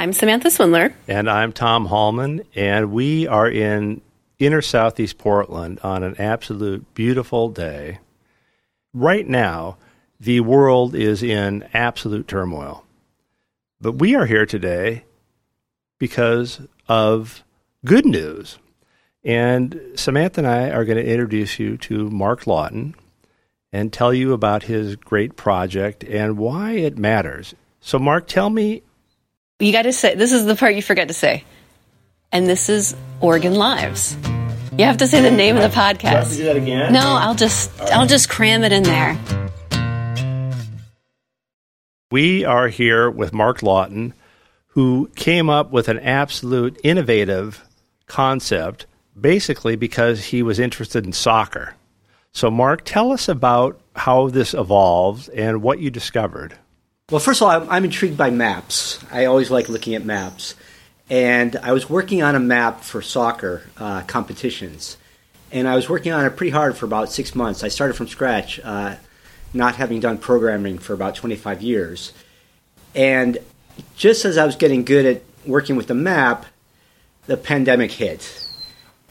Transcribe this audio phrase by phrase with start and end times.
[0.00, 0.94] I'm Samantha Swindler.
[1.08, 4.00] And I'm Tom Hallman, and we are in
[4.38, 7.98] inner southeast Portland on an absolute beautiful day.
[8.94, 9.76] Right now,
[10.18, 12.86] the world is in absolute turmoil.
[13.78, 15.04] But we are here today
[15.98, 17.44] because of
[17.84, 18.58] good news.
[19.22, 22.94] And Samantha and I are going to introduce you to Mark Lawton
[23.70, 27.54] and tell you about his great project and why it matters.
[27.82, 28.82] So, Mark, tell me
[29.60, 31.44] you got to say, this is the part you forget to say.
[32.32, 34.16] And this is Oregon Lives.
[34.78, 36.36] You have to say the name of the podcast.
[36.36, 36.92] do that again?
[36.92, 37.92] No, I'll just right.
[37.92, 39.18] I'll just cram it in there.
[42.10, 44.14] We are here with Mark Lawton,
[44.68, 47.62] who came up with an absolute innovative
[48.06, 48.86] concept,
[49.20, 51.74] basically because he was interested in soccer.
[52.32, 56.56] So, Mark, tell us about how this evolved and what you discovered.
[57.10, 59.04] Well, first of all, I'm, intrigued by maps.
[59.10, 60.54] I always like looking at maps.
[61.08, 64.96] And I was working on a map for soccer uh, competitions.
[65.50, 67.64] And I was working on it pretty hard for about six months.
[67.64, 68.94] I started from scratch, uh,
[69.52, 72.12] not having done programming for about 25 years.
[72.94, 73.38] And
[73.96, 76.46] just as I was getting good at working with the map,
[77.26, 78.46] the pandemic hit.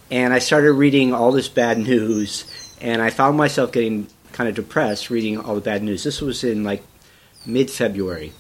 [0.10, 2.46] And I started reading all this bad news,
[2.80, 6.06] and I found myself getting kind of depressed reading all the bad news.
[6.06, 6.82] This was in like
[7.46, 8.34] mid February.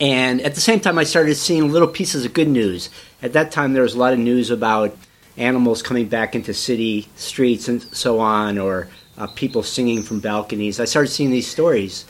[0.00, 2.90] And at the same time, I started seeing little pieces of good news.
[3.22, 4.96] At that time, there was a lot of news about
[5.36, 10.80] animals coming back into city streets and so on, or uh, people singing from balconies.
[10.80, 12.04] I started seeing these stories,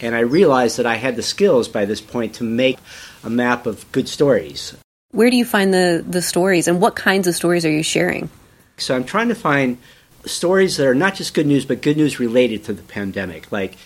[0.00, 2.78] and I realized that I had the skills by this point to make
[3.24, 4.76] a map of good stories.
[5.10, 8.28] Where do you find the, the stories, and what kinds of stories are you sharing?
[8.76, 9.78] So I'm trying to find
[10.26, 13.76] stories that are not just good news, but good news related to the pandemic, like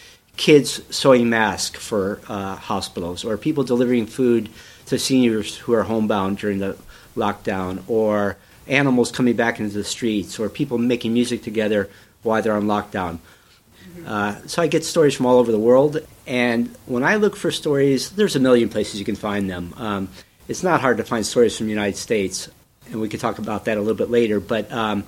[0.41, 4.49] kids sewing masks for uh, hospitals, or people delivering food
[4.87, 6.75] to seniors who are homebound during the
[7.15, 11.91] lockdown, or animals coming back into the streets, or people making music together
[12.23, 13.19] while they're on lockdown.
[14.07, 17.51] Uh, so I get stories from all over the world, and when I look for
[17.51, 19.75] stories, there's a million places you can find them.
[19.77, 20.09] Um,
[20.49, 22.49] it's not hard to find stories from the United States,
[22.87, 24.41] and we could talk about that a little bit later.
[24.41, 25.05] But um,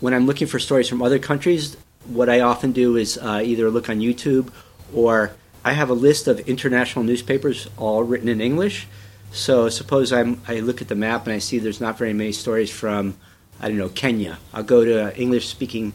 [0.00, 3.70] when I'm looking for stories from other countries, what I often do is uh, either
[3.70, 4.52] look on YouTube
[4.94, 5.32] or
[5.64, 8.86] I have a list of international newspapers all written in English.
[9.32, 12.32] So suppose I'm, I look at the map and I see there's not very many
[12.32, 13.16] stories from,
[13.60, 14.38] I don't know, Kenya.
[14.54, 15.94] I'll go to an English speaking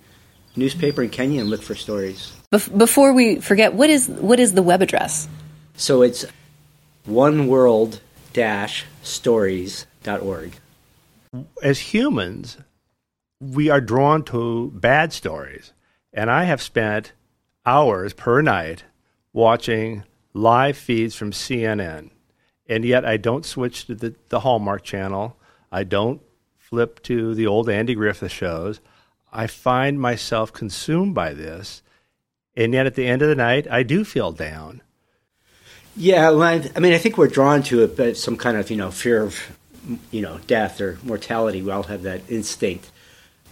[0.55, 2.33] newspaper in Kenya and look for stories.
[2.51, 5.29] Before we forget, what is, what is the web address?
[5.75, 6.25] So it's
[7.07, 7.99] oneworld
[9.03, 10.53] stories.org.
[11.63, 12.57] As humans,
[13.39, 15.71] we are drawn to bad stories.
[16.13, 17.13] And I have spent
[17.65, 18.83] hours per night
[19.33, 22.09] watching live feeds from CNN.
[22.67, 25.37] And yet I don't switch to the, the Hallmark channel.
[25.71, 26.21] I don't
[26.57, 28.79] flip to the old Andy Griffith shows.
[29.31, 31.81] I find myself consumed by this.
[32.55, 34.81] And yet at the end of the night, I do feel down.
[35.95, 36.43] Yeah, well,
[36.75, 39.23] I mean, I think we're drawn to it, but some kind of, you know, fear
[39.23, 39.57] of,
[40.09, 41.61] you know, death or mortality.
[41.61, 42.91] We all have that instinct.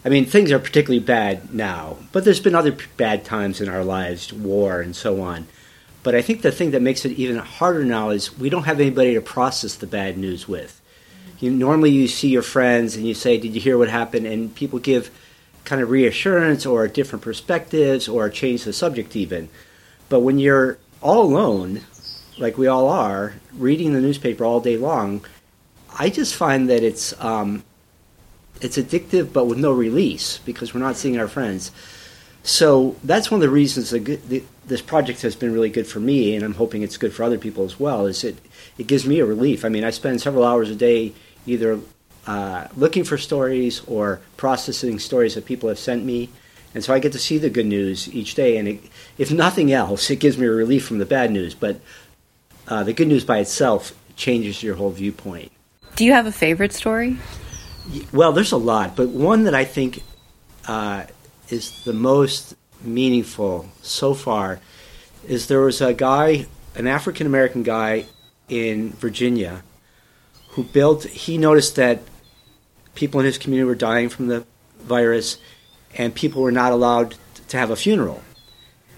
[0.04, 3.84] I mean, things are particularly bad now, but there's been other bad times in our
[3.84, 5.48] lives, war and so on.
[6.04, 8.80] But I think the thing that makes it even harder now is we don't have
[8.80, 10.80] anybody to process the bad news with.
[11.40, 14.56] You normally you see your friends and you say, "Did you hear what happened?" and
[14.56, 15.12] people give
[15.66, 19.50] kind of reassurance or different perspectives or change the subject even.
[20.08, 21.81] But when you're all alone,
[22.38, 25.26] like we all are, reading the newspaper all day long,
[25.98, 27.64] I just find that it's um,
[28.62, 31.72] it's addictive, but with no release because we're not seeing our friends.
[32.44, 36.36] So that's one of the reasons that this project has been really good for me,
[36.36, 38.06] and I'm hoping it's good for other people as well.
[38.06, 38.38] Is it
[38.78, 39.66] it gives me a relief.
[39.66, 41.14] I mean, I spend several hours a day
[41.46, 41.80] either
[42.25, 46.30] uh, looking for stories or processing stories that people have sent me,
[46.74, 48.58] and so I get to see the good news each day.
[48.58, 48.80] And it,
[49.18, 51.53] if nothing else, it gives me a relief from the bad news.
[51.53, 51.81] But
[52.68, 55.52] uh, the good news by itself changes your whole viewpoint.
[55.96, 57.18] Do you have a favorite story?
[58.13, 60.03] Well, there's a lot, but one that I think
[60.68, 61.06] uh,
[61.50, 64.59] is the most meaningful so far
[65.27, 66.45] is there was a guy,
[66.75, 68.06] an African American guy
[68.47, 69.63] in Virginia,
[70.50, 71.06] who built.
[71.06, 72.01] He noticed that
[72.95, 74.45] people in his community were dying from the
[74.81, 75.38] virus,
[75.95, 77.15] and people were not allowed
[77.47, 78.21] to have a funeral.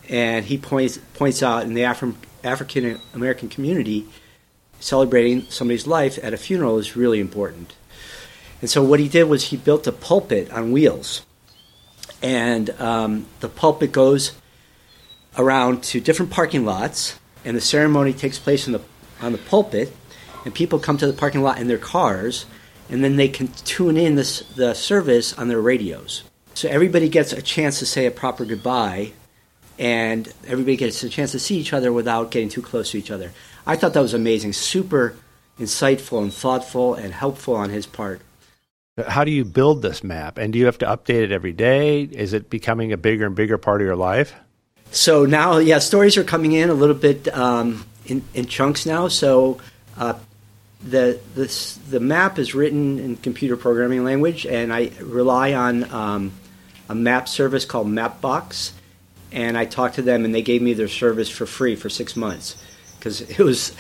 [0.10, 4.08] And he points points out in the Afri- African American community,
[4.80, 7.74] celebrating somebody's life at a funeral is really important.
[8.62, 11.26] And so what he did was he built a pulpit on wheels.
[12.22, 14.34] And um, the pulpit goes
[15.38, 18.82] around to different parking lots, and the ceremony takes place the,
[19.20, 19.92] on the pulpit.
[20.46, 22.46] and people come to the parking lot in their cars,
[22.90, 26.24] and then they can tune in this, the service on their radios.
[26.54, 29.14] So everybody gets a chance to say a proper goodbye,
[29.80, 33.10] and everybody gets a chance to see each other without getting too close to each
[33.10, 33.32] other.
[33.66, 35.16] I thought that was amazing, super
[35.60, 38.22] insightful and thoughtful and helpful on his part.
[39.08, 40.38] How do you build this map?
[40.38, 42.04] And do you have to update it every day?
[42.04, 44.34] Is it becoming a bigger and bigger part of your life?
[44.92, 49.08] So now, yeah, stories are coming in a little bit um, in, in, chunks now.
[49.08, 49.60] So
[49.98, 50.16] uh,
[50.84, 56.32] the this, the map is written in computer programming language, and I rely on um,
[56.90, 58.74] a map service called Mapbox.
[59.32, 62.18] And I talked to them, and they gave me their service for free for six
[62.18, 62.62] months
[63.00, 63.74] because it was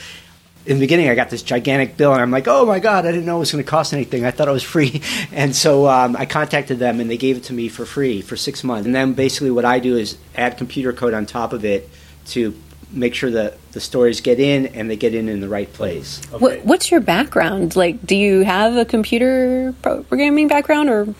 [0.65, 3.11] in the beginning, I got this gigantic bill, and I'm like, oh my God, I
[3.11, 4.25] didn't know it was going to cost anything.
[4.25, 5.01] I thought it was free.
[5.33, 8.35] And so um, I contacted them, and they gave it to me for free for
[8.35, 8.85] six months.
[8.85, 11.89] And then basically, what I do is add computer code on top of it
[12.27, 12.53] to
[12.91, 16.21] make sure that the stories get in and they get in in the right place.
[16.27, 16.37] Okay.
[16.37, 17.75] What, what's your background?
[17.75, 21.13] Like, do you have a computer programming background or?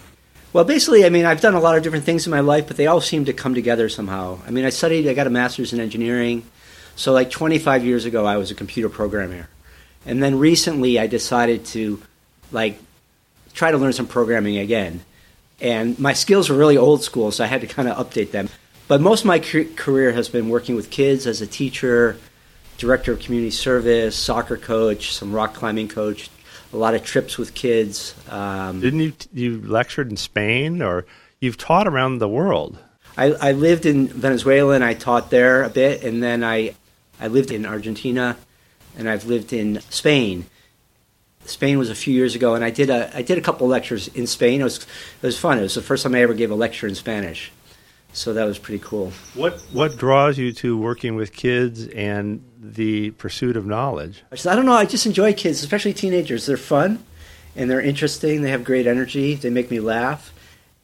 [0.54, 2.76] Well, basically, I mean, I've done a lot of different things in my life, but
[2.76, 4.40] they all seem to come together somehow.
[4.46, 6.44] I mean, I studied, I got a master's in engineering.
[6.96, 9.48] So, like 25 years ago, I was a computer programmer.
[10.06, 12.02] And then recently, I decided to,
[12.52, 12.80] like,
[13.54, 15.02] try to learn some programming again.
[15.60, 18.50] And my skills were really old school, so I had to kind of update them.
[18.88, 22.18] But most of my career has been working with kids as a teacher,
[22.78, 26.30] director of community service, soccer coach, some rock climbing coach,
[26.74, 28.16] a lot of trips with kids.
[28.30, 31.06] Um, Didn't you you lectured in Spain, or
[31.40, 32.78] you've taught around the world?
[33.18, 36.74] I, I lived in Venezuela and I taught there a bit, and then I
[37.22, 38.36] I lived in Argentina,
[38.98, 40.48] and I've lived in Spain.
[41.46, 44.08] Spain was a few years ago, and I did a I did a couple lectures
[44.10, 44.62] in Spain.
[44.62, 45.60] It was it was fun.
[45.60, 47.52] It was the first time I ever gave a lecture in Spanish,
[48.12, 49.12] so that was pretty cool.
[49.36, 54.24] What what draws you to working with kids and the pursuit of knowledge?
[54.32, 54.74] I don't know.
[54.74, 56.48] I just enjoy kids, especially teenagers.
[56.48, 57.04] They're fun,
[57.56, 58.42] and they're interesting.
[58.42, 59.36] They have great energy.
[59.36, 60.34] They make me laugh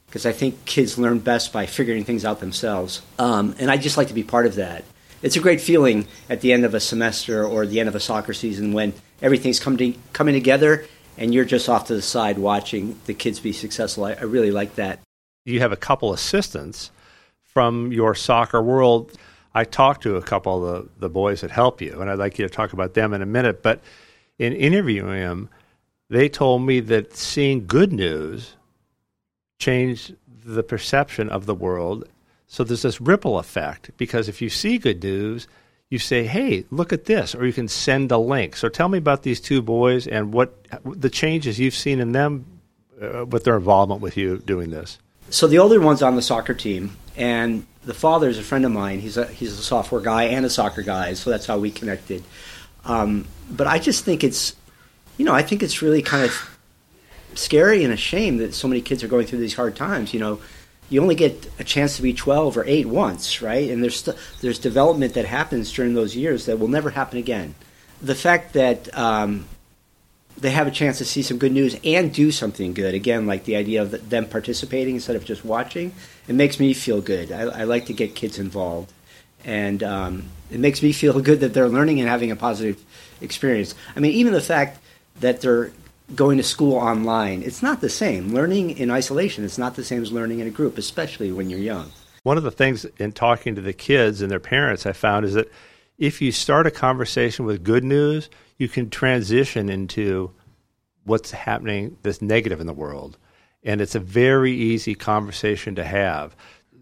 [0.06, 3.02] because I think kids learn best by figuring things out themselves.
[3.18, 4.84] Um, and I just like to be part of that
[5.22, 8.00] it's a great feeling at the end of a semester or the end of a
[8.00, 10.86] soccer season when everything's coming coming together
[11.16, 14.04] and you're just off to the side watching the kids be successful.
[14.04, 15.00] I, I really like that.
[15.44, 16.90] You have a couple assistants
[17.42, 19.12] from your soccer world.
[19.54, 22.38] I talked to a couple of the, the boys that help you, and I'd like
[22.38, 23.62] you to talk about them in a minute.
[23.62, 23.80] But
[24.38, 25.48] in interviewing them,
[26.08, 28.54] they told me that seeing good news
[29.58, 32.08] changed the perception of the world
[32.48, 35.46] so there's this ripple effect because if you see good news,
[35.90, 38.56] you say, "Hey, look at this," or you can send a link.
[38.56, 42.46] So tell me about these two boys and what the changes you've seen in them
[43.00, 44.98] uh, with their involvement with you doing this.
[45.30, 48.72] So the older one's on the soccer team, and the father is a friend of
[48.72, 49.00] mine.
[49.00, 52.24] He's a he's a software guy and a soccer guy, so that's how we connected.
[52.84, 54.56] Um, but I just think it's,
[55.18, 56.58] you know, I think it's really kind of
[57.34, 60.14] scary and a shame that so many kids are going through these hard times.
[60.14, 60.40] You know,
[60.90, 63.70] you only get a chance to be 12 or 8 once, right?
[63.70, 67.54] And there's st- there's development that happens during those years that will never happen again.
[68.00, 69.46] The fact that um,
[70.36, 73.44] they have a chance to see some good news and do something good, again, like
[73.44, 75.92] the idea of them participating instead of just watching,
[76.26, 77.32] it makes me feel good.
[77.32, 78.92] I, I like to get kids involved.
[79.44, 82.82] And um, it makes me feel good that they're learning and having a positive
[83.20, 83.74] experience.
[83.94, 84.78] I mean, even the fact
[85.20, 85.72] that they're
[86.14, 87.42] going to school online.
[87.42, 88.32] It's not the same.
[88.32, 91.58] Learning in isolation is not the same as learning in a group, especially when you're
[91.58, 91.90] young.
[92.22, 95.34] One of the things in talking to the kids and their parents I found is
[95.34, 95.50] that
[95.98, 100.32] if you start a conversation with good news, you can transition into
[101.04, 103.18] what's happening that's negative in the world.
[103.62, 106.36] And it's a very easy conversation to have.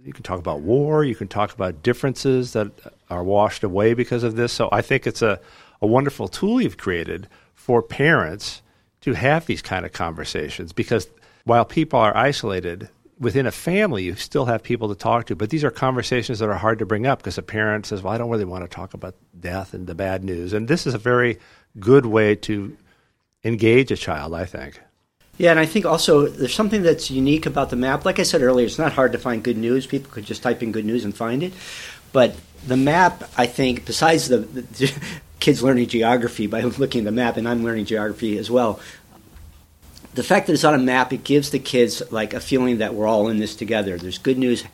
[0.05, 2.71] You can talk about war, you can talk about differences that
[3.11, 4.53] are washed away because of this.
[4.53, 5.41] So I think it's a,
[5.81, 8.63] a wonderful tool you've created for parents
[9.07, 11.07] to have these kind of conversations because
[11.45, 12.89] while people are isolated
[13.21, 15.37] within a family, you still have people to talk to.
[15.37, 18.13] But these are conversations that are hard to bring up because a parent says, Well,
[18.13, 20.53] I don't really want to talk about death and the bad news.
[20.53, 21.39] And this is a very
[21.79, 22.77] good way to
[23.45, 24.81] engage a child, I think.
[25.39, 28.05] Yeah, and I think also there's something that's unique about the map.
[28.05, 29.87] Like I said earlier, it's not hard to find good news.
[29.87, 31.53] People could just type in good news and find it.
[32.13, 32.35] But
[32.67, 34.93] the map, I think, besides the, the
[35.41, 38.81] kids learning geography by looking at the map, and I'm learning geography as well.
[40.15, 42.95] The fact that it's on a map, it gives the kids like a feeling that
[42.95, 43.99] we're all in this together.
[43.99, 44.65] There's good news.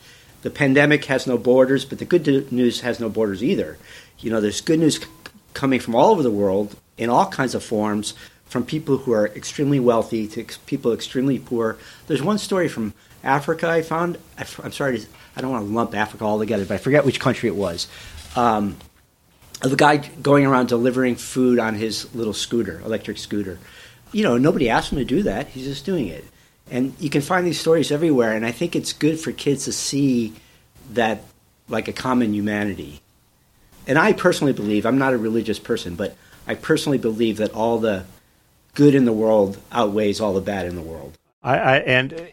[0.43, 3.79] The pandemic has no borders, but the good news has no borders either.
[4.19, 5.07] You know, there's good news c-
[5.53, 8.15] coming from all over the world in all kinds of forms,
[8.45, 11.79] from people who are extremely wealthy to ex- people extremely poor.
[12.07, 12.93] There's one story from
[13.25, 14.19] Africa I found.
[14.39, 17.05] I, am sorry, to, I don't want to lump Africa all together, but I forget
[17.05, 17.89] which country it was.
[18.37, 18.77] Um,
[19.63, 23.59] of a guy going around delivering food on his little scooter, electric scooter.
[24.13, 25.49] You know, nobody asked him to do that.
[25.49, 26.25] He's just doing it.
[26.71, 28.33] And you can find these stories everywhere.
[28.33, 30.35] And I think it's good for kids to see
[30.91, 31.25] that,
[31.69, 33.01] like a common humanity.
[33.87, 36.17] And I personally believe, I'm not a religious person, but
[36.47, 38.05] I personally believe that all the
[38.75, 41.17] good in the world outweighs all the bad in the world.
[41.43, 42.33] I, I and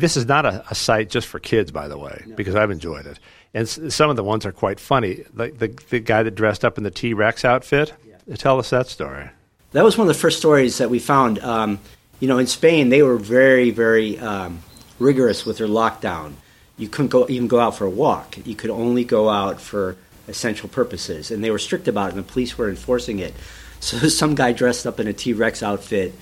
[0.00, 2.36] this is not a, a, site just for kids, by the way, no.
[2.36, 3.18] because I've enjoyed it.
[3.54, 5.24] And s- some of the ones are quite funny.
[5.34, 7.92] Like the, the guy that dressed up in the T Rex outfit.
[8.06, 8.36] Yeah.
[8.36, 9.30] Tell us that story.
[9.72, 11.38] That was one of the first stories that we found.
[11.40, 11.78] Um,
[12.20, 14.60] you know, in Spain, they were very, very um,
[14.98, 16.34] rigorous with their lockdown.
[16.76, 18.36] You couldn't go even go out for a walk.
[18.44, 22.16] You could only go out for essential purposes, and they were strict about it.
[22.16, 23.34] and The police were enforcing it.
[23.80, 26.12] So some guy dressed up in a T Rex outfit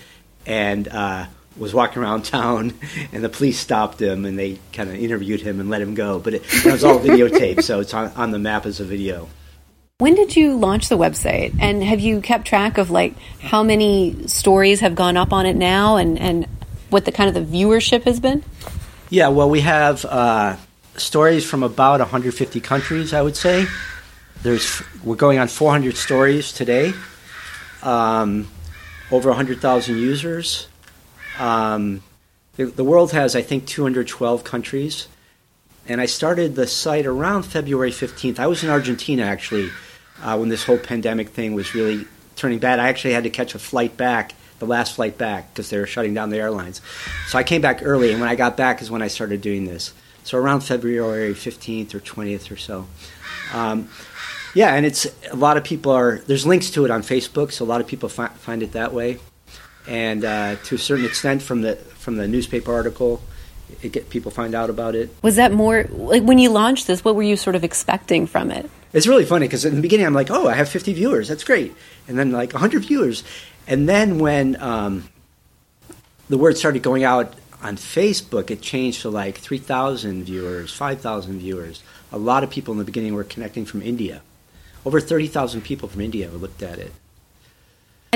[0.44, 1.24] and uh,
[1.58, 2.74] was walking around town,
[3.12, 6.18] and the police stopped him and they kind of interviewed him and let him go.
[6.18, 9.28] But it, it was all videotaped, so it's on, on the map as a video.
[9.98, 11.56] When did you launch the website?
[11.58, 15.56] And have you kept track of like how many stories have gone up on it
[15.56, 16.46] now and, and
[16.90, 18.44] what the kind of the viewership has been?
[19.08, 20.56] Yeah, well, we have uh,
[20.96, 23.66] stories from about 150 countries, I would say.
[24.42, 26.92] There's we're going on 400 stories today.
[27.82, 28.48] Um,
[29.10, 30.68] over 100,000 users.
[31.38, 32.02] Um,
[32.56, 35.08] the, the, world has, I think, 212 countries.
[35.88, 38.38] And I started the site around February 15th.
[38.38, 39.70] I was in Argentina, actually,
[40.22, 42.78] uh, when this whole pandemic thing was really turning bad.
[42.78, 45.86] I actually had to catch a flight back, the last flight back, because they were
[45.86, 46.80] shutting down the airlines.
[47.28, 49.64] So I came back early, and when I got back is when I started doing
[49.64, 49.92] this.
[50.24, 52.86] So around February 15th or 20th or so.
[53.52, 53.88] Um,
[54.54, 56.18] yeah, and it's a lot of people are.
[56.26, 58.92] There's links to it on Facebook, so a lot of people fi- find it that
[58.92, 59.18] way,
[59.86, 63.22] and uh, to a certain extent from the from the newspaper article,
[63.82, 65.10] it get people find out about it.
[65.22, 67.04] Was that more like when you launched this?
[67.04, 68.68] What were you sort of expecting from it?
[68.92, 71.44] It's really funny because in the beginning I'm like, oh, I have 50 viewers, that's
[71.44, 71.74] great,
[72.08, 73.24] and then like 100 viewers,
[73.66, 75.08] and then when um,
[76.28, 81.82] the word started going out on Facebook, it changed to like 3,000 viewers, 5,000 viewers.
[82.12, 84.22] A lot of people in the beginning were connecting from India
[84.86, 86.92] over 30,000 people from India looked at it.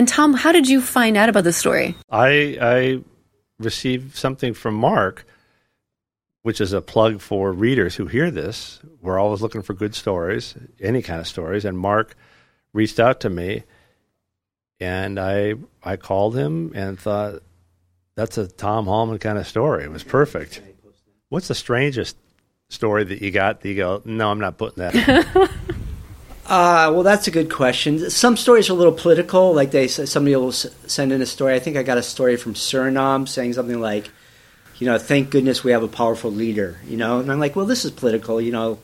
[0.01, 1.95] And Tom, how did you find out about the story?
[2.09, 3.01] I, I
[3.59, 5.27] received something from Mark,
[6.41, 8.81] which is a plug for readers who hear this.
[9.03, 11.67] We're always looking for good stories, any kind of stories.
[11.67, 12.17] And Mark
[12.73, 13.65] reached out to me,
[14.81, 17.43] and I I called him and thought
[18.15, 19.85] that's a Tom Hallman kind of story.
[19.85, 20.63] It was perfect.
[21.29, 22.17] What's the strangest
[22.71, 25.51] story that you got that you go, no, I'm not putting that.
[26.51, 28.11] Uh, well, that's a good question.
[28.11, 29.55] Some stories are a little political.
[29.55, 31.55] Like they somebody will send in a story.
[31.55, 34.11] I think I got a story from Suriname saying something like,
[34.81, 36.81] you know, thank goodness we have a powerful leader.
[36.89, 38.41] You know, and I'm like, well, this is political.
[38.41, 38.81] You know,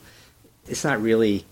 [0.69, 1.45] it's not really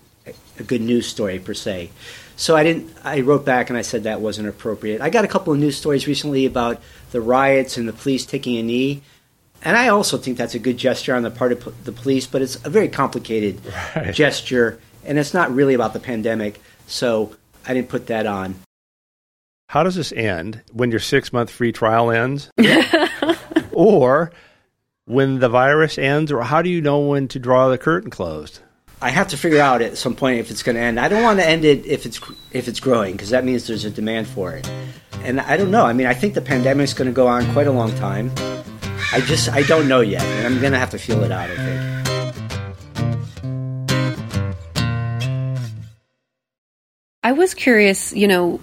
[0.58, 1.90] a good news story per se.
[2.36, 2.90] So I didn't.
[3.04, 5.02] I wrote back and I said that wasn't appropriate.
[5.02, 6.80] I got a couple of news stories recently about
[7.10, 9.02] the riots and the police taking a knee.
[9.62, 12.40] And I also think that's a good gesture on the part of the police, but
[12.40, 13.60] it's a very complicated
[13.96, 14.14] right.
[14.14, 16.60] gesture and it's not really about the pandemic.
[16.86, 17.34] So
[17.66, 18.56] I didn't put that on.
[19.68, 22.50] How does this end when your six month free trial ends?
[23.72, 24.30] or
[25.06, 26.30] when the virus ends?
[26.30, 28.60] Or how do you know when to draw the curtain closed?
[29.02, 30.98] I have to figure out at some point if it's going to end.
[30.98, 32.18] I don't want to end it if it's
[32.52, 34.66] if it's growing because that means there's a demand for it.
[35.22, 35.84] And I don't know.
[35.84, 38.30] I mean, I think the pandemic is going to go on quite a long time.
[39.12, 41.50] I just I don't know yet, and I'm going to have to feel it out.
[41.50, 41.95] I think.
[47.26, 48.60] I was curious, you know,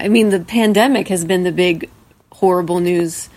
[0.00, 1.90] I mean, the pandemic has been the big
[2.32, 3.28] horrible news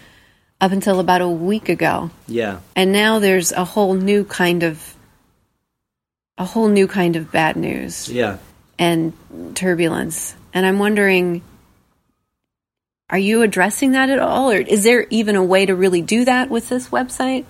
[0.61, 2.09] up until about a week ago.
[2.25, 2.61] Yeah.
[2.73, 4.95] And now there's a whole new kind of
[6.37, 8.07] a whole new kind of bad news.
[8.07, 8.37] Yeah.
[8.77, 9.11] And
[9.55, 10.37] turbulence.
[10.53, 11.41] And I'm wondering
[13.09, 16.23] are you addressing that at all or is there even a way to really do
[16.23, 17.43] that with this website?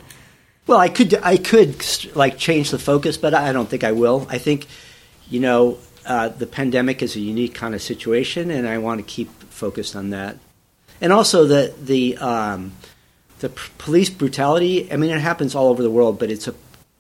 [0.65, 4.25] Well, I could I could like change the focus, but I don't think I will.
[4.27, 4.65] I think
[5.29, 5.77] you know,
[6.09, 9.95] uh, the pandemic is a unique kind of situation, and I want to keep focused
[9.95, 10.37] on that.
[10.99, 12.73] And also the the um,
[13.39, 14.91] the p- police brutality.
[14.91, 16.55] I mean, it happens all over the world, but it's a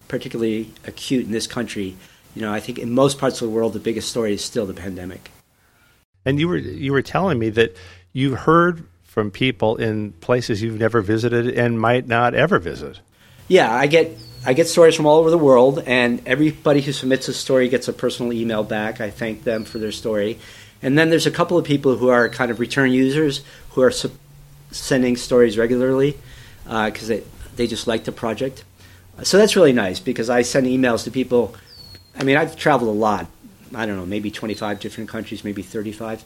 [0.07, 1.97] particularly acute in this country.
[2.35, 4.67] You know, I think in most parts of the world, the biggest story is still
[4.67, 5.31] the pandemic.
[6.23, 7.75] And you were you were telling me that
[8.13, 12.99] you heard from people in places you've never visited and might not ever visit.
[13.47, 17.27] Yeah, I get I get stories from all over the world, and everybody who submits
[17.27, 19.01] a story gets a personal email back.
[19.01, 20.39] I thank them for their story.
[20.81, 23.41] And then there's a couple of people who are kind of return users
[23.71, 24.11] who are su-
[24.71, 26.17] sending stories regularly
[26.63, 27.23] because uh, they,
[27.57, 28.63] they just like the project.
[29.23, 31.53] So that's really nice because I send emails to people.
[32.15, 33.27] I mean, I've traveled a lot
[33.75, 36.23] I don't know, maybe 25 different countries, maybe 35.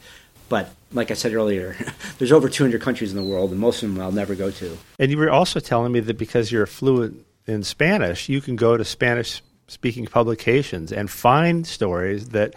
[0.48, 1.76] But like I said earlier,
[2.18, 4.78] there's over 200 countries in the world, and most of them I'll never go to.
[4.98, 8.56] And you were also telling me that because you're a fluent in Spanish, you can
[8.56, 12.54] go to Spanish speaking publications and find stories that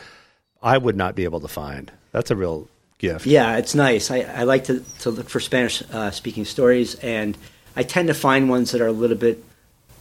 [0.62, 1.92] I would not be able to find.
[2.12, 2.68] That's a real
[2.98, 3.26] gift.
[3.26, 4.12] Yeah, it's nice.
[4.12, 7.38] I, I like to, to look for Spanish uh, speaking stories, and
[7.76, 9.44] I tend to find ones that are a little bit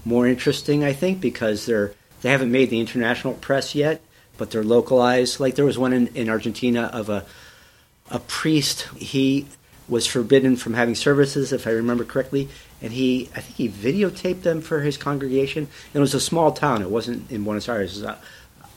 [0.04, 4.00] more interesting, I think, because they're they haven't made the international press yet,
[4.38, 5.38] but they're localized.
[5.38, 7.24] Like there was one in, in Argentina of a
[8.10, 8.88] a priest.
[8.96, 9.46] He
[9.88, 12.48] was forbidden from having services, if I remember correctly,
[12.82, 15.64] and he I think he videotaped them for his congregation.
[15.64, 16.82] And it was a small town.
[16.82, 17.96] It wasn't in Buenos Aires.
[17.96, 18.20] It was out,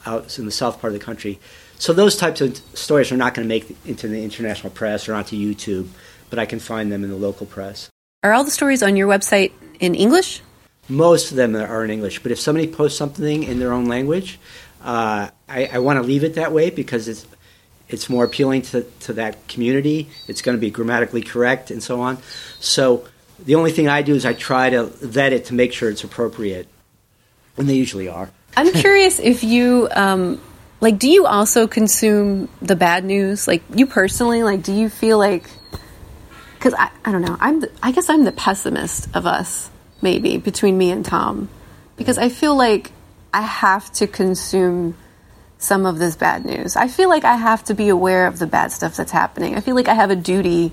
[0.05, 1.39] out in the south part of the country.
[1.77, 5.13] So those types of stories are not going to make into the international press or
[5.13, 5.87] onto YouTube,
[6.29, 7.89] but I can find them in the local press.
[8.21, 10.41] Are all the stories on your website in English?
[10.89, 14.39] Most of them are in English, but if somebody posts something in their own language,
[14.83, 17.25] uh, I, I want to leave it that way because it's
[17.89, 20.09] it's more appealing to, to that community.
[20.27, 22.19] It's going to be grammatically correct and so on.
[22.59, 23.07] So
[23.43, 26.03] the only thing I do is I try to vet it to make sure it's
[26.03, 26.67] appropriate,
[27.57, 28.29] and they usually are.
[28.55, 30.41] I'm curious if you um,
[30.81, 30.99] like.
[30.99, 33.47] Do you also consume the bad news?
[33.47, 35.49] Like you personally, like, do you feel like?
[36.57, 37.37] Because I, I don't know.
[37.39, 37.61] I'm.
[37.61, 39.69] The, I guess I'm the pessimist of us,
[40.01, 41.49] maybe between me and Tom,
[41.95, 42.91] because I feel like
[43.33, 44.95] I have to consume
[45.59, 46.75] some of this bad news.
[46.75, 49.55] I feel like I have to be aware of the bad stuff that's happening.
[49.55, 50.71] I feel like I have a duty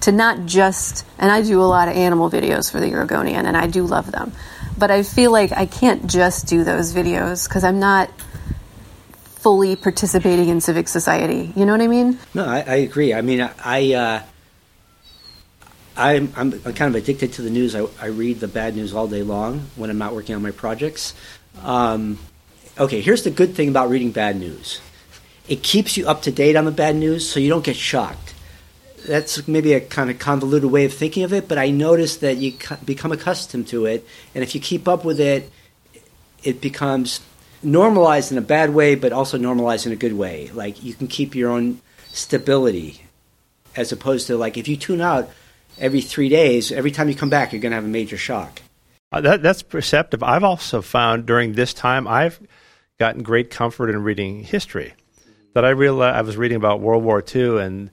[0.00, 3.56] to not just, and I do a lot of animal videos for the Oregonian, and
[3.56, 4.32] I do love them,
[4.76, 8.10] but I feel like I can't just do those videos because I'm not
[9.36, 11.52] fully participating in civic society.
[11.54, 12.18] You know what I mean?
[12.34, 13.14] No, I, I agree.
[13.14, 14.22] I mean, I, uh,
[15.96, 17.76] I'm, I'm kind of addicted to the news.
[17.76, 20.50] I, I read the bad news all day long when I'm not working on my
[20.50, 21.14] projects.
[21.62, 22.18] Um,
[22.78, 24.80] okay, here's the good thing about reading bad news
[25.48, 28.34] it keeps you up to date on the bad news so you don't get shocked.
[29.06, 32.38] That's maybe a kind of convoluted way of thinking of it, but I noticed that
[32.38, 32.54] you
[32.84, 35.50] become accustomed to it, and if you keep up with it,
[36.42, 37.20] it becomes
[37.62, 40.50] normalized in a bad way, but also normalized in a good way.
[40.52, 43.02] Like you can keep your own stability,
[43.76, 45.30] as opposed to like if you tune out
[45.78, 48.62] every three days, every time you come back, you're going to have a major shock.
[49.12, 50.22] Uh, that, that's perceptive.
[50.24, 52.40] I've also found during this time I've
[52.98, 54.94] gotten great comfort in reading history.
[55.54, 57.90] That I realized I was reading about World War II and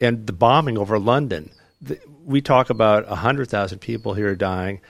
[0.00, 1.50] and the bombing over London.
[1.80, 4.80] The, we talk about hundred thousand people here dying,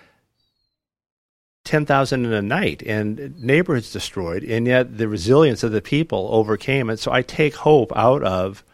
[1.64, 6.28] ten thousand in a night, and neighborhoods destroyed, and yet the resilience of the people
[6.32, 6.98] overcame it.
[6.98, 8.64] So I take hope out of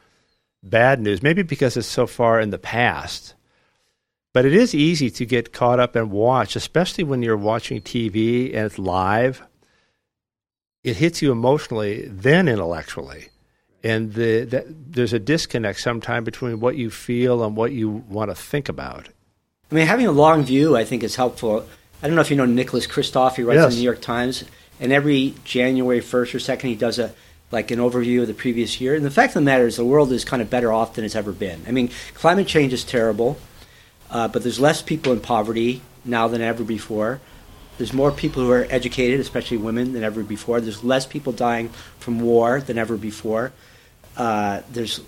[0.62, 3.34] bad news, maybe because it's so far in the past.
[4.32, 8.54] But it is easy to get caught up and watch, especially when you're watching TV
[8.54, 9.42] and it's live
[10.82, 13.28] it hits you emotionally, then intellectually.
[13.82, 18.30] And the, that, there's a disconnect sometime between what you feel and what you want
[18.30, 19.08] to think about.
[19.70, 21.66] I mean, having a long view, I think, is helpful.
[22.02, 23.36] I don't know if you know Nicholas Kristof.
[23.36, 23.64] He writes yes.
[23.64, 24.44] in the New York Times,
[24.80, 27.14] and every January first or second, he does a
[27.52, 28.94] like an overview of the previous year.
[28.94, 31.04] And the fact of the matter is, the world is kind of better off than
[31.04, 31.62] it's ever been.
[31.66, 33.38] I mean, climate change is terrible,
[34.10, 37.20] uh, but there's less people in poverty now than ever before.
[37.80, 40.60] There's more people who are educated, especially women, than ever before.
[40.60, 43.52] There's less people dying from war than ever before.
[44.18, 45.00] Uh, there's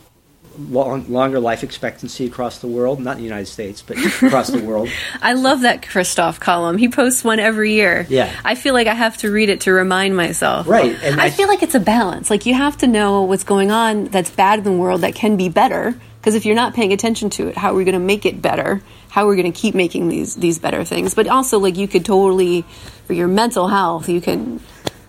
[0.59, 4.63] long, longer life expectancy across the world, not in the United States, but across the
[4.63, 4.89] world.
[5.21, 6.79] I love that Kristof column.
[6.79, 8.07] He posts one every year.
[8.09, 8.35] Yeah.
[8.43, 10.67] I feel like I have to read it to remind myself.
[10.67, 10.97] Right.
[11.03, 12.31] And I, I feel like it's a balance.
[12.31, 15.37] Like you have to know what's going on that's bad in the world that can
[15.37, 15.95] be better.
[16.23, 18.41] Because if you're not paying attention to it, how are we going to make it
[18.41, 18.81] better?
[19.13, 21.15] how are we're going to keep making these these better things.
[21.15, 22.63] But also, like you could totally,
[23.05, 24.59] for your mental health, you can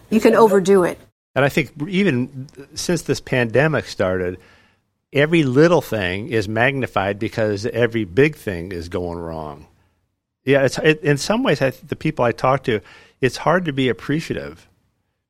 [0.10, 1.00] you can overdo it.
[1.36, 4.40] And I think even since this pandemic started,
[5.14, 9.68] every little thing is magnified because every big thing is going wrong.
[10.44, 12.82] Yeah, it's it, in some ways I, the people I talk to,
[13.22, 14.68] it's hard to be appreciative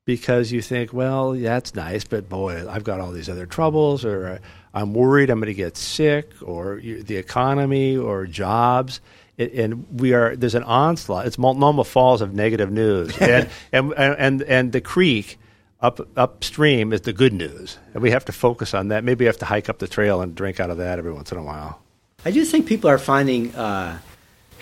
[0.05, 4.03] because you think, well, yeah, that's nice, but boy, I've got all these other troubles,
[4.03, 4.39] or
[4.73, 9.01] I'm worried I'm going to get sick, or the economy, or jobs.
[9.37, 11.25] And we are there's an onslaught.
[11.25, 15.39] It's Multnomah Falls of negative news, and, and and and the creek
[15.81, 19.03] up upstream is the good news, and we have to focus on that.
[19.03, 21.31] Maybe we have to hike up the trail and drink out of that every once
[21.31, 21.81] in a while.
[22.23, 23.55] I do think people are finding.
[23.55, 23.97] Uh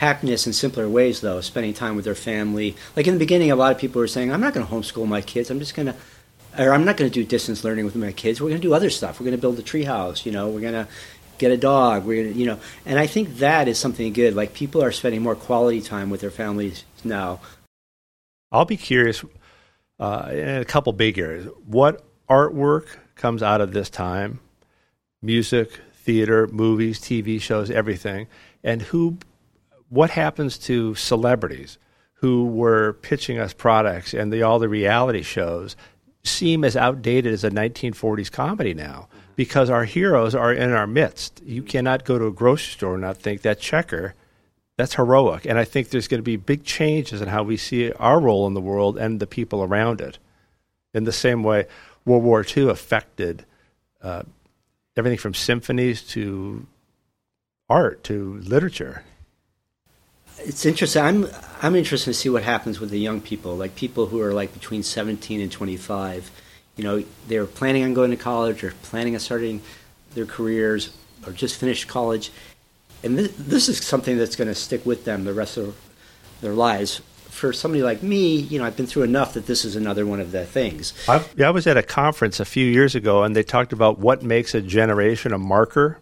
[0.02, 2.76] happiness in simpler ways, though, spending time with their family.
[2.96, 5.08] Like in the beginning, a lot of people were saying, I'm not going to homeschool
[5.08, 5.52] my kids.
[5.52, 5.96] I'm just going to,
[6.58, 8.42] or I'm not going to do distance learning with my kids.
[8.42, 9.20] We're going to do other stuff.
[9.20, 10.88] We're going to build a treehouse, you know, we're going to
[11.38, 12.04] get a dog.
[12.04, 14.36] We're going to, you know, and I think that is something good.
[14.36, 17.40] Like people are spending more quality time with their families now.
[18.52, 19.24] I'll be curious
[20.00, 21.48] uh, in a couple big areas.
[21.66, 24.40] What artwork comes out of this time
[25.22, 28.28] music, theater, movies, TV shows, everything.
[28.64, 29.18] And who,
[29.92, 31.78] what happens to celebrities
[32.16, 35.76] who were pitching us products and the, all the reality shows
[36.24, 41.42] seem as outdated as a 1940s comedy now because our heroes are in our midst.
[41.44, 44.16] You cannot go to a grocery store and not think that checker
[44.78, 45.46] that's heroic.
[45.46, 48.48] And I think there's going to be big changes in how we see our role
[48.48, 50.18] in the world and the people around it.
[50.94, 51.68] In the same way,
[52.06, 53.46] World War II affected
[54.02, 54.24] uh,
[54.96, 56.66] everything from symphonies to
[57.70, 59.04] art to literature.
[60.46, 61.02] It's interesting.
[61.02, 61.28] I'm
[61.62, 64.54] I'm interested to see what happens with the young people, like people who are like
[64.54, 66.32] between 17 and 25.
[66.78, 69.62] You know, they're planning on going to college or planning on starting
[70.16, 72.32] their careers or just finished college,
[73.04, 75.76] and this, this is something that's going to stick with them the rest of
[76.42, 77.02] their lives.
[77.30, 80.20] For somebody like me, you know, I've been through enough that this is another one
[80.20, 80.94] of the things.
[81.08, 84.22] I, I was at a conference a few years ago, and they talked about what
[84.22, 86.00] makes a generation a marker,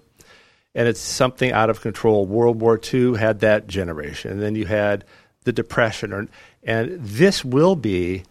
[0.76, 2.26] and it's something out of control.
[2.26, 5.04] World War II had that generation, and then you had
[5.44, 6.28] the Depression, or,
[6.64, 8.24] and this will be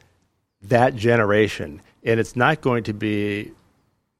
[0.62, 3.52] that generation, and it's not going to be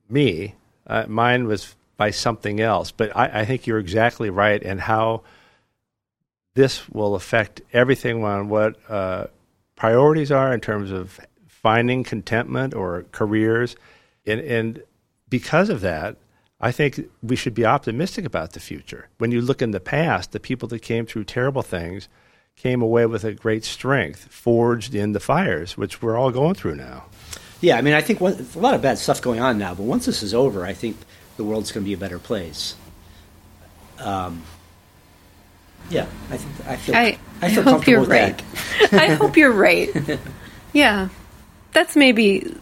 [0.09, 0.55] me.
[0.87, 2.91] Uh, mine was by something else.
[2.91, 5.23] But I, I think you're exactly right, and how
[6.55, 9.27] this will affect everything on what uh,
[9.77, 13.77] priorities are in terms of finding contentment or careers,
[14.27, 14.83] and, and
[15.29, 16.17] because of that.
[16.61, 19.09] I think we should be optimistic about the future.
[19.18, 22.09] When you look in the past, the people that came through terrible things
[22.57, 26.75] came away with a great strength forged in the fires, which we're all going through
[26.75, 27.05] now.
[27.61, 29.85] Yeah, I mean, I think one, a lot of bad stuff going on now, but
[29.85, 30.97] once this is over, I think
[31.37, 32.75] the world's going to be a better place.
[33.99, 34.42] Um,
[35.90, 38.42] yeah, I think I feel I, I feel I hope you're right.
[38.92, 39.90] I hope you're right.
[40.75, 41.09] Yeah,
[41.73, 42.55] that's maybe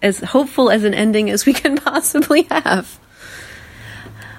[0.00, 2.98] as hopeful as an ending as we can possibly have.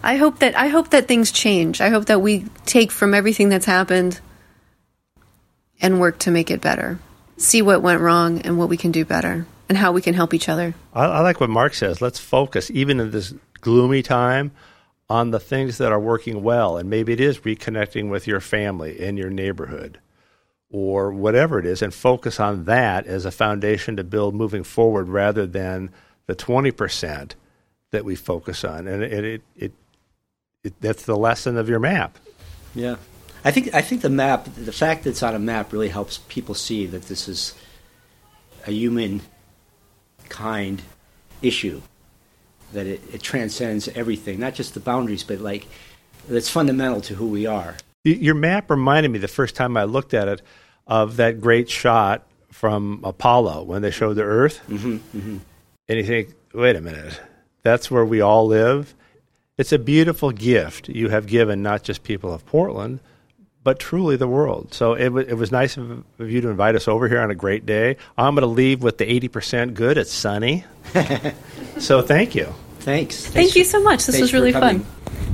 [0.03, 1.81] I hope that I hope that things change.
[1.81, 4.19] I hope that we take from everything that's happened
[5.81, 6.99] and work to make it better.
[7.37, 10.33] See what went wrong and what we can do better and how we can help
[10.33, 10.73] each other.
[10.93, 12.01] I, I like what Mark says.
[12.01, 14.51] Let's focus, even in this gloomy time
[15.09, 16.77] on the things that are working well.
[16.77, 19.99] And maybe it is reconnecting with your family in your neighborhood
[20.71, 25.09] or whatever it is, and focus on that as a foundation to build moving forward
[25.09, 25.89] rather than
[26.27, 27.31] the 20%
[27.89, 28.87] that we focus on.
[28.87, 29.73] And it, it, it,
[30.63, 32.17] it that's the lesson of your map.
[32.75, 32.97] Yeah.
[33.43, 36.19] I think, I think the map, the fact that it's on a map really helps
[36.27, 37.53] people see that this is
[38.67, 39.21] a human
[40.27, 40.81] kind
[41.41, 41.81] issue
[42.73, 45.67] that it, it transcends everything, not just the boundaries, but like
[46.27, 47.75] that's fundamental to who we are.
[48.03, 50.41] Your map reminded me the first time I looked at it
[50.87, 54.61] of that great shot from Apollo when they showed the Earth.
[54.67, 55.37] Mm-hmm, mm-hmm.
[55.87, 57.19] And you think, wait a minute,
[57.63, 58.93] that's where we all live?
[59.59, 63.01] It's a beautiful gift you have given not just people of Portland,
[63.61, 64.73] but truly the world.
[64.73, 67.29] So it, w- it was nice of, of, you to invite us over here on
[67.29, 67.97] a great day.
[68.17, 69.97] I'm going to leave with the 80% good.
[69.97, 70.63] It's sunny.
[71.77, 72.45] so thank you.
[72.79, 73.21] Thanks.
[73.21, 74.05] Thank Thanks you so much.
[74.05, 74.85] This was really fun.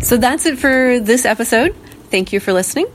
[0.02, 1.76] So that's it for this episode.
[2.10, 2.88] Thank you for listening.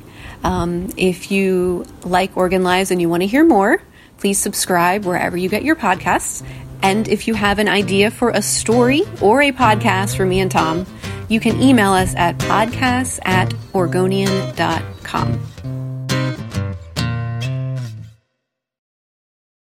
[0.42, 3.80] Um, if you like Oregon Lives and you want to hear more,
[4.18, 6.44] please subscribe wherever you get your podcasts.
[6.82, 10.50] And if you have an idea for a story or a podcast for me and
[10.50, 10.86] Tom,
[11.30, 15.79] you can email us at podcasts at oregonian.com.